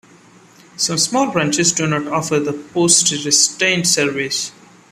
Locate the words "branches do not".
1.31-2.07